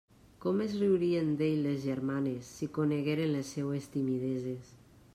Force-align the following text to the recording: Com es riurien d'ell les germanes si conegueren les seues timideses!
Com 0.45 0.61
es 0.63 0.71
riurien 0.83 1.29
d'ell 1.41 1.61
les 1.67 1.85
germanes 1.85 2.51
si 2.57 2.71
conegueren 2.81 3.33
les 3.39 3.55
seues 3.59 3.91
timideses! 3.99 4.77